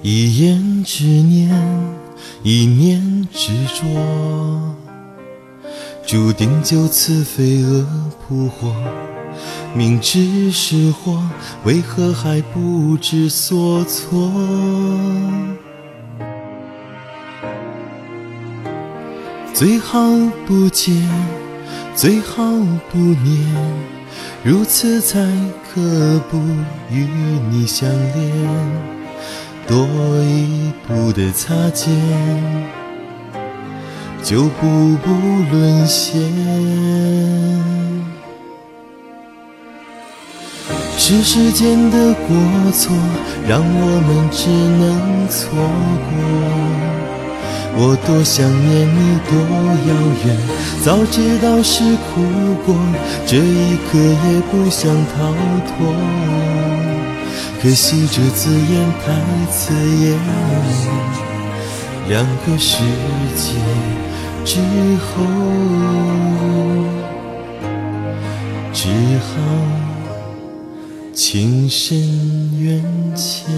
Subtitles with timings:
[0.00, 1.50] 一言执念，
[2.44, 3.84] 一念执着，
[6.06, 7.84] 注定就此飞蛾
[8.26, 8.72] 扑火。
[9.74, 11.20] 明知是祸，
[11.64, 14.32] 为何还不知所措？
[19.52, 20.00] 最好
[20.46, 20.94] 不见，
[21.96, 22.44] 最好
[22.92, 23.54] 不念，
[24.44, 25.18] 如此才
[25.74, 26.38] 可不
[26.88, 27.04] 与
[27.50, 28.98] 你相恋。
[29.68, 29.86] 多
[30.22, 31.94] 一步的擦肩，
[34.22, 35.12] 就步步
[35.52, 36.18] 沦陷。
[40.96, 42.96] 是时间的过错，
[43.46, 45.50] 让我们只能错
[46.08, 46.16] 过。
[47.76, 49.38] 我多想念你，多
[49.86, 49.92] 遥
[50.24, 50.26] 远。
[50.82, 52.24] 早知道是苦
[52.64, 52.74] 果，
[53.26, 55.14] 这一刻也不想逃
[55.66, 55.76] 脱。
[57.60, 59.06] 可惜这字眼太
[59.50, 60.16] 刺眼，
[62.08, 62.78] 两个世
[63.34, 63.58] 界
[64.44, 64.60] 之
[65.02, 65.06] 后，
[68.72, 69.28] 只好
[71.12, 71.98] 情深
[72.60, 72.80] 缘
[73.16, 73.57] 浅。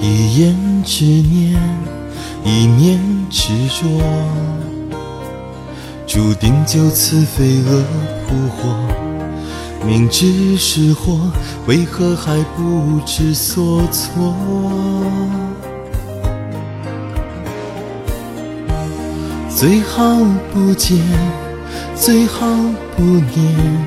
[0.00, 1.60] 一言执念，
[2.44, 3.84] 一念执着，
[6.06, 7.82] 注定就此飞蛾
[8.26, 8.74] 扑火。
[9.86, 11.18] 明知是祸，
[11.66, 14.34] 为何还不知所措？
[19.48, 20.16] 最好
[20.52, 20.96] 不见，
[21.96, 22.46] 最好
[22.96, 23.86] 不念，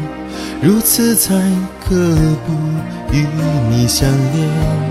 [0.61, 1.33] 如此才
[1.79, 1.95] 可
[2.45, 2.51] 不
[3.13, 3.25] 与
[3.69, 4.90] 你相恋。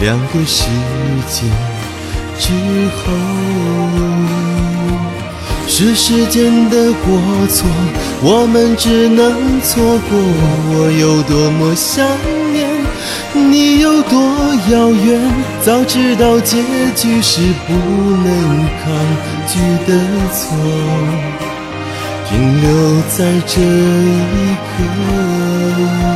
[0.00, 0.64] 两个世
[1.26, 1.46] 界
[2.38, 2.52] 之
[2.96, 3.12] 后，
[5.66, 7.18] 是时间的过
[7.48, 7.66] 错，
[8.22, 10.18] 我们只能错过。
[10.68, 12.06] 我有多么想
[12.52, 12.68] 念，
[13.32, 14.20] 你有多
[14.70, 15.20] 遥远。
[15.62, 16.62] 早知道结
[16.94, 18.92] 局是不能抗
[19.48, 19.90] 拒的
[20.30, 20.54] 错，
[22.28, 26.15] 停留在这一刻。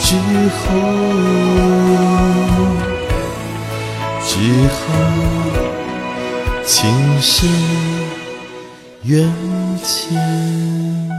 [0.00, 0.14] 之
[0.48, 0.66] 后，
[4.24, 4.30] 之
[4.68, 4.76] 后
[6.64, 6.76] 情
[7.20, 7.48] 深
[9.02, 9.28] 缘
[9.82, 11.17] 浅。